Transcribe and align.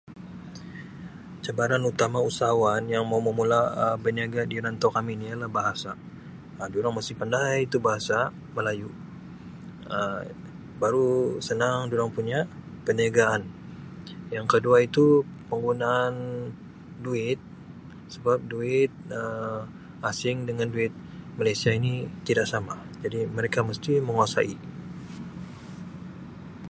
Cabaran 1.45 1.83
utama 1.91 2.17
usahawan 2.29 2.83
yang 2.93 3.03
mau 3.11 3.21
memula 3.27 3.61
Um 3.81 3.95
berniaga 4.03 4.41
di 4.51 4.57
rantau 4.65 4.89
kami 4.97 5.11
ini 5.17 5.25
ialah 5.31 5.49
bahasa 5.59 5.91
Um 6.59 6.69
dorang 6.73 6.93
mesti 6.97 7.13
pandai 7.21 7.55
itu 7.67 7.77
bahasa 7.87 8.17
melayu 8.57 8.89
Um 9.97 10.21
baru 10.81 11.07
senang 11.47 11.77
dorang 11.91 12.09
punya 12.17 12.39
perniagaan 12.85 13.41
yang 14.35 14.45
kedua 14.53 14.77
itu 14.89 15.05
penggunaan 15.53 16.13
duit 17.05 17.37
sebab 18.13 18.37
duit 18.51 18.89
Um 19.17 19.61
asing 20.09 20.37
dengan 20.49 20.67
duit 20.75 20.89
Malaysia 21.39 21.69
ini 21.79 21.93
tidak 22.27 22.47
sama 22.53 22.73
jadi 23.05 23.19
mereka 23.37 23.59
mesti 23.69 23.93
menguasai. 24.07 24.53